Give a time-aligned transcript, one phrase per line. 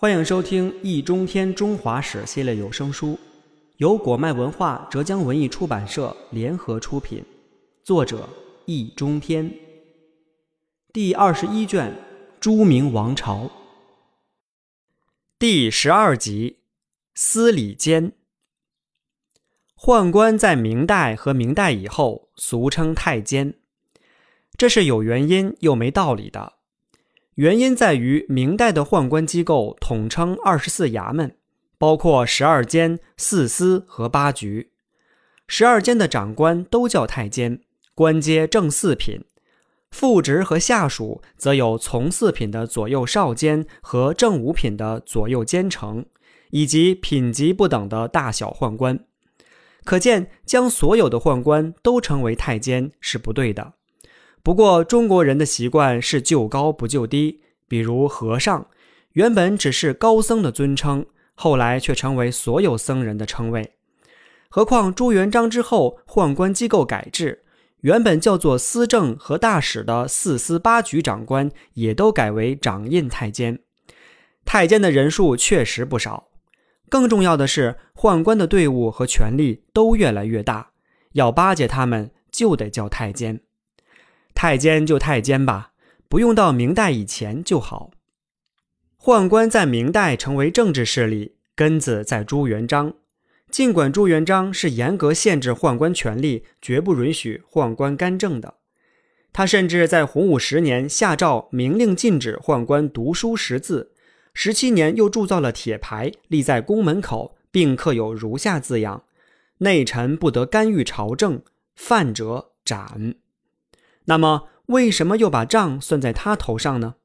[0.00, 3.18] 欢迎收听《易中天中华史》系列有声书，
[3.76, 7.22] 由果麦文化、浙江文艺出版社联合出品，
[7.84, 8.26] 作者
[8.64, 9.54] 易中天。
[10.90, 11.92] 第二十一卷
[12.40, 13.44] 《朱明王朝》
[15.38, 16.56] 第十二集
[17.14, 18.12] 《司礼监》。
[19.76, 23.52] 宦官在明代和明代以后俗称太监，
[24.56, 26.59] 这是有原因又没道理的。
[27.36, 31.36] 原因在于，明代的宦官机构统称二十四衙门，
[31.78, 34.70] 包括十二监、四司和八局。
[35.46, 37.60] 十二监的长官都叫太监，
[37.94, 39.22] 官阶正四品；
[39.90, 46.04] 副职和下属则有从四品的左右少监和正五品的左右监丞，
[46.50, 48.98] 以及品级不等的大小宦官。
[49.84, 53.74] 可见，将所有的宦官都称为太监是不对的。
[54.42, 57.40] 不过，中国人的习惯是就高不就低。
[57.68, 58.66] 比如和尚，
[59.12, 63.74] 原本只是高僧的尊称，后来却成为所有僧人的称谓。
[64.48, 67.44] 何况朱元璋之后，宦官机构改制，
[67.82, 73.60] 原本叫做司政和大使的四司八局长官，也都改为掌印太监。
[74.44, 76.28] 太监的人数确实不少。
[76.88, 80.70] 更重要的是，宦官的队伍和权力都越来越大，
[81.12, 83.42] 要巴结他们，就得叫太监。
[84.42, 85.72] 太监就太监吧，
[86.08, 87.90] 不用到明代以前就好。
[88.98, 92.94] 宦官在明代成为政治势力，根子在朱元璋。
[93.50, 98.54] 尽管朱元璋是严格限制宦官权力，绝不允许宦官干政的，
[99.30, 103.92] 他甚至在洪武十年下诏明令禁止宦官读书识字，
[104.32, 109.04] 十七年又铸造了铁牌立在宫门口，并刻有如下字样
[109.60, 111.42] ：“内臣不得干预朝政，
[111.76, 113.16] 犯者斩。”
[114.10, 116.96] 那么，为什么又把账算在他头上呢？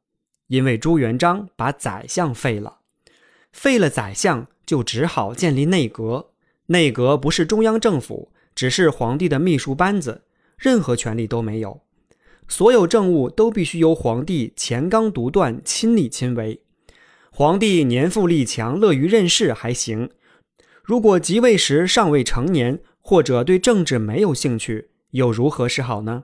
[0.48, 2.80] 因为朱元璋把宰相废了，
[3.52, 6.32] 废了宰相，就只好建立内阁。
[6.66, 10.24] 内阁不是中央政府，只是皇帝的秘书班子，
[10.58, 11.82] 任何权力都没有。
[12.48, 16.64] 所有政务都必须由皇帝乾纲独断，亲力亲为。
[17.30, 20.10] 皇帝年富力强，乐于任事还行；
[20.82, 26.24] 如果即位时尚未成年，或者对政治没有兴趣，又如何是好呢？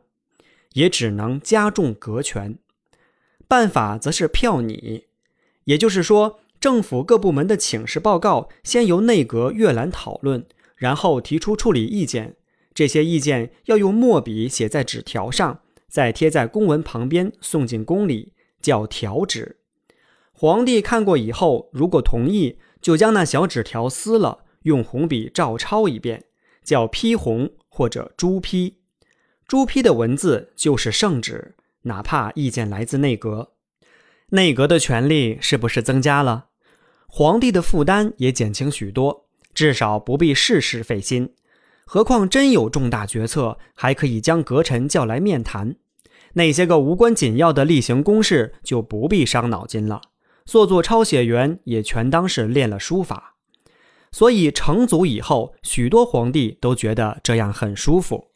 [0.73, 2.57] 也只能加重格权，
[3.47, 5.05] 办法则是票拟，
[5.65, 10.45] 也就是说，政府各部门的请示报告先由内阁阅览讨论，
[10.75, 12.35] 然后提出处理意见。
[12.73, 15.59] 这些意见要用墨笔写在纸条上，
[15.89, 19.57] 再贴在公文旁边送进宫里，叫条纸。
[20.31, 26.23] 皇帝看过以后，如果同意，就将那小纸条撕了，用红笔照抄一遍，
[26.63, 28.80] 叫批红或者朱批。
[29.51, 33.51] 朱批的文字就是圣旨，哪怕意见来自内阁，
[34.29, 36.45] 内阁的权力是不是增加了？
[37.05, 41.33] 皇帝的负担也减轻许多，至少不必事事费心。
[41.83, 45.75] 何况真有重大决策，还可以将阁臣叫来面谈。
[46.35, 49.99] 那些个无关紧要的例行公事就不必伤脑筋了，
[50.45, 53.35] 做做抄写员也全当是练了书法。
[54.13, 58.30] 所以成祖以后，许多皇帝都觉得这样很舒服。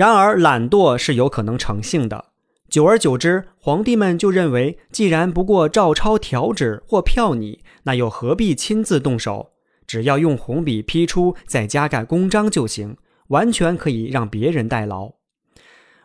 [0.00, 2.24] 然而，懒惰是有可能成性的。
[2.70, 9.50] 久而久之，皇帝们就认为，既然不过照抄条纸或票拟，那又何必亲自动手？
[9.86, 12.96] 只要用红笔批出，再加盖公章就行，
[13.28, 15.12] 完全可以让别人代劳。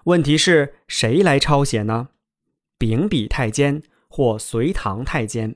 [0.03, 2.09] 问题是谁来抄写呢？
[2.77, 5.55] 秉笔太监或随堂太监。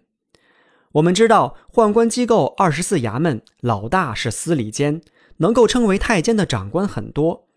[0.94, 5.01] 我们知道，宦官机构二十四衙门，老大是司礼监，
[5.39, 7.49] 能够称为太监的长官很多。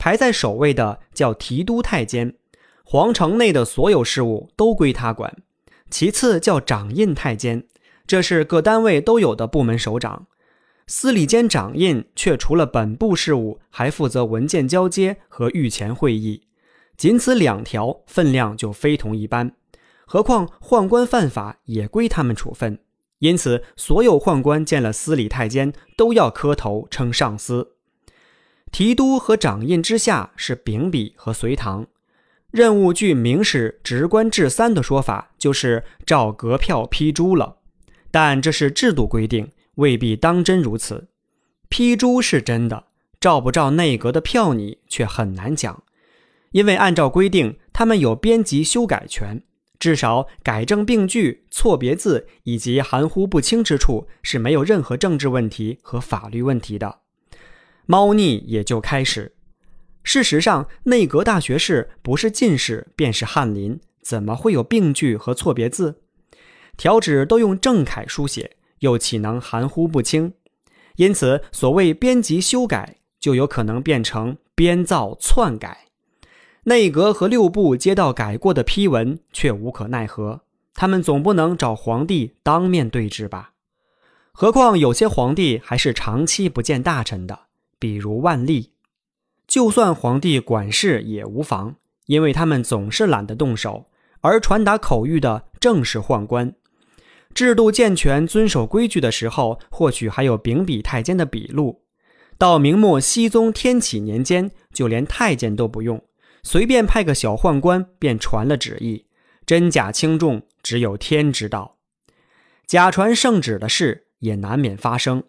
[0.00, 2.34] 排在首位的叫提督太监，
[2.84, 5.42] 皇城内的所有事务都归他管。
[5.90, 7.64] 其次叫掌印太监，
[8.06, 10.26] 这是各单位都有的部门首长。
[10.86, 16.44] 司礼监掌印却除了本部事务，还负责文件交接和御前会议。
[16.96, 19.52] 仅此两条，分量就非同一般。
[20.06, 22.78] 何况宦官犯法也归他们处分，
[23.18, 27.74] 因此所有宦官见了司礼太监，都要磕头称上司。
[28.80, 31.86] 提督和掌印之下是秉笔和随堂，
[32.50, 37.58] 任务据《明史职官治三》的说法，就是照格票批朱了。
[38.10, 41.08] 但这是制度规定，未必当真如此。
[41.68, 42.86] 批朱是真的，
[43.20, 45.82] 照不照内阁的票拟却很难讲，
[46.52, 49.42] 因为按照规定，他们有编辑修改权，
[49.78, 56.99] 至少改正病句、错别字以及含糊不清之处是没有任何政治问题和法律问题的。
[57.86, 59.34] 猫腻也就开始。
[60.02, 66.00] 事实上，内阁大学士不是进士便是翰林，怎么会有病句和错别字？
[66.76, 70.32] 条纸都用正楷书写，又岂能含糊不清？
[70.96, 75.86] 因此，所谓编辑修改，就有可能变成编造篡改。
[76.64, 80.42] 内阁和六部接到改过的批文，却无可奈何。
[80.74, 83.52] 他们总不能找皇帝当面对质吧？
[84.32, 87.38] 何况有些皇帝还是长期不见大臣的，
[87.80, 88.70] 比如万历。
[89.48, 91.74] 就算皇帝管事也无妨，
[92.06, 93.90] 因为他们总是懒得动手，
[94.20, 96.54] 而传达口谕的正是宦官。
[97.34, 101.82] 制度健全、遵守规矩的时候，或许还有秉笔太监的笔录。
[102.38, 106.00] 到明末熹宗天启年间，就连太监都不用。
[106.42, 109.06] 随便派个小宦官便传了旨意，
[109.44, 111.76] 真假轻重只有天知道。
[112.66, 115.24] 假传圣旨的事也难免发生。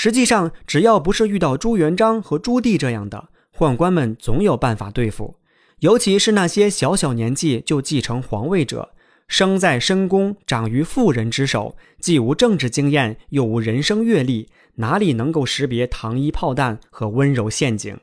[0.00, 5.40] 实际上，只要不是遇到朱元璋和朱棣这样的宦官们，总有办法对付。
[5.80, 8.92] 尤其是那些小小年纪就继承皇位者，
[9.26, 17.98] 生在深宫，长于妇人之手，既无政治经验，又无人生阅历，哪里能够识别糖衣炮弹和温柔陷阱？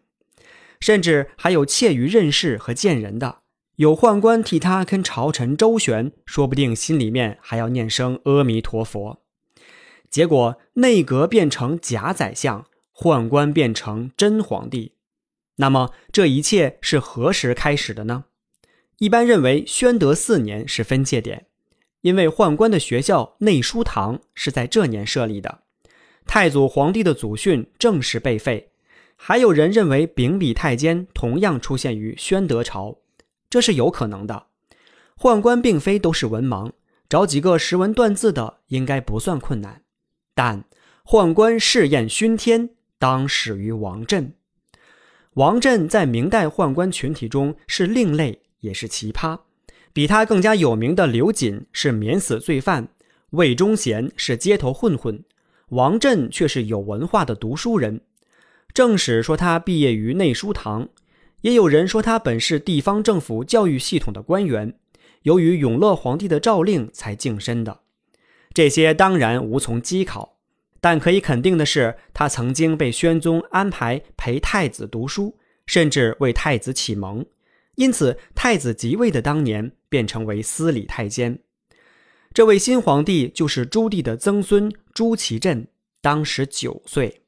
[0.82, 3.38] 甚至还有怯于任事和见人的，
[3.78, 9.22] 有宦官替他跟朝臣周旋，说不定心里面还要念声阿弥陀佛。
[10.16, 12.66] 结果内阁变成假宰相，
[12.96, 14.94] 宦官变成真皇帝。
[15.58, 18.24] 那么这一切是何时开始的呢？
[19.00, 21.48] 一般认为宣德四年是分界点，
[22.00, 25.64] 因为宦官的学校内书堂是在这年设立的，
[26.26, 28.72] 太祖皇帝的祖训正式被废。
[29.18, 33.00] 还有人认为秉笔太监同样出现于宣德朝，
[33.50, 34.46] 这是有可能的。
[35.18, 36.72] 宦官并非都是文盲，
[37.10, 39.82] 找几个识文断字的应该不算困难。
[40.36, 40.66] 但
[41.06, 44.34] 宦官试验熏天，当始于王振。
[45.34, 49.40] 王振在明代宦官群体中是另类，也是奇葩。
[49.94, 52.90] 比他更加有名的刘瑾是免死罪犯，
[53.30, 55.24] 魏忠贤是街头混混，
[55.70, 58.02] 王振却是有文化的读书人。
[58.74, 60.90] 正史说他毕业于内书堂，
[61.42, 64.78] 也有人说他本是地方政府教育系统的官员，
[65.22, 67.80] 由于永乐皇帝的诏令才晋升的。
[68.56, 70.38] 这些当然无从稽考，
[70.80, 77.26] 但可以肯定的是，他曾经被宣宗安排陪太子读书，甚至为太子启蒙，
[77.76, 81.38] 因此太子即位的当年便成为司礼太监。
[82.34, 85.68] 这位新皇帝就是朱棣的曾孙朱祁镇，
[86.00, 87.24] 当时九岁。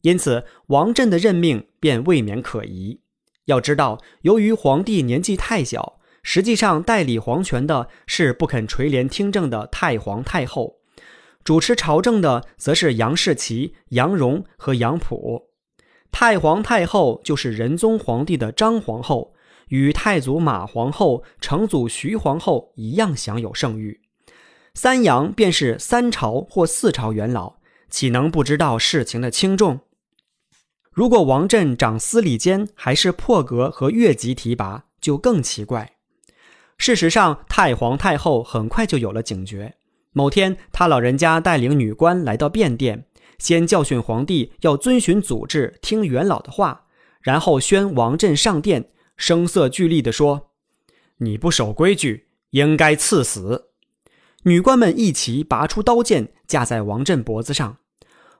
[0.00, 2.98] 因此，王振的任命便未免可疑。
[3.44, 10.76] 要知道，由于皇帝年纪太小，实际上代理皇权的是不肯垂帘听政的太皇太后，
[11.42, 15.48] 主持朝政的则是杨士奇、杨荣和杨溥。
[16.12, 19.32] 太皇太后就是仁宗皇帝的张皇后，
[19.68, 24.00] 与太祖马皇后、成祖徐皇后一样享有盛誉。
[24.74, 27.54] 三杨便是三朝或四朝元老，
[27.88, 29.80] 岂能不知道事情的轻重？
[30.92, 35.94] 如果王振掌司礼监还是破格和越级提拔，就更奇怪。
[36.80, 39.74] 事实上，太皇太后很快就有了警觉。
[40.12, 43.04] 某天，他老人家带领女官来到便殿，
[43.38, 46.86] 先教训皇帝要遵循祖制，听元老的话，
[47.20, 48.88] 然后宣王振上殿，
[49.18, 50.52] 声色俱厉地说
[51.20, 53.66] ：“你不守规矩，应该赐死。”
[54.44, 57.76] 女官们一齐拔出刀剑，架在王振脖子上。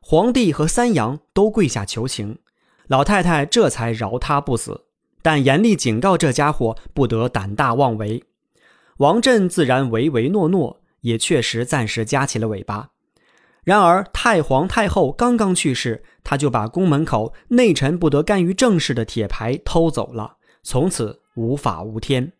[0.00, 2.38] 皇帝和三阳都跪下求情，
[2.86, 4.86] 老太太这才饶他不死，
[5.20, 8.24] 但严厉警告这家伙不得胆大妄为。
[9.00, 12.90] 王振自然唯唯诺诺，也确实暂时夹起了尾巴。
[13.64, 22.34] 然而太皇太后刚刚去世，他就把宫门口“内臣不得干预政事”的铁牌偷走了，从此无法无天。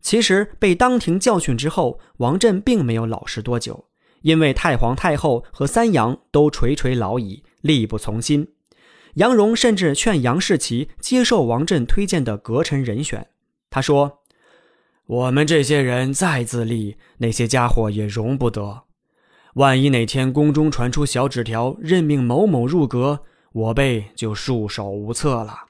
[0.00, 3.86] 其实被当庭教训之后，王振并没有老实多久。
[4.22, 8.52] 因为太皇太后和三杨都垂垂老矣，力不从心。
[9.14, 13.28] 杨荣甚至劝杨士奇接受王振推荐的阁臣人选。
[13.68, 14.22] 他说
[15.06, 18.82] ：“我们这些人再自立，那些家伙也容不得。
[19.54, 23.20] 万一哪天宫中传出小纸条任命某某入阁，
[23.52, 25.66] 我辈就束手无策了。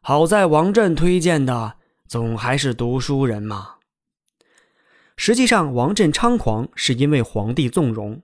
[0.00, 1.74] 好在王振推荐的，
[2.08, 3.74] 总还是读书人嘛。”
[5.16, 8.22] 实际上，王振猖狂是因为皇帝纵容。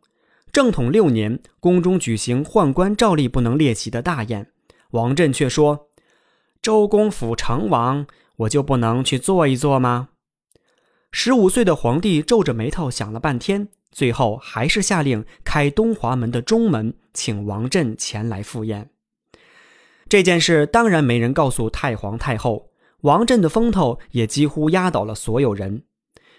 [0.50, 4.50] 正统六年，宫中举行宦官照例不能列席的大宴，
[4.92, 5.88] 王振却说
[6.60, 8.06] ：“周公辅成王，
[8.36, 10.08] 我就不能去坐一坐吗？”
[11.12, 18.90] 十五岁的皇帝皱着眉头想了半天，最后还是下令开东华门的中门，请王振前来赴宴。
[20.08, 22.70] 这件事当然没人告诉太皇太后，
[23.02, 25.82] 王振的风头也几乎压倒了所有人。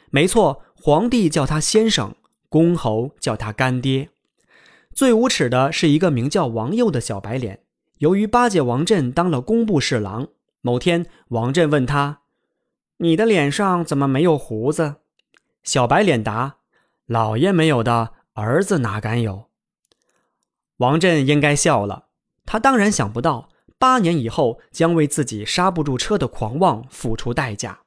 [0.09, 2.15] 没错，皇帝叫他先生，
[2.49, 4.09] 公侯叫他干爹。
[4.93, 7.61] 最无耻的是一个名叫王佑的小白脸。
[7.99, 10.27] 由于巴结王振当了工部侍郎，
[10.61, 12.20] 某天王振问他
[13.01, 14.95] ：“你的脸上怎么没有胡子？”
[15.63, 16.57] 小白脸答
[17.07, 19.45] ：“老爷没有的，儿子哪敢有？”
[20.77, 22.05] 王振应该笑了，
[22.45, 27.81] 他当然想不到，八年以后将为自己刹不住车的狂妄付出代价。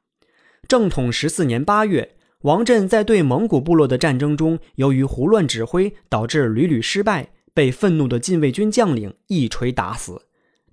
[0.68, 7.30] 正统十四年八月，王振在对蒙古部落的战争中，由于胡乱指挥，导致屡屡失败。
[7.52, 10.23] 被愤怒的禁卫军将领一锤打死，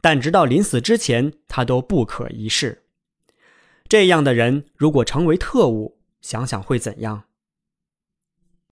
[0.01, 2.85] 但直到临死之前，他都不可一世。
[3.91, 7.23] 这样的人如果成为特务，想想会怎样？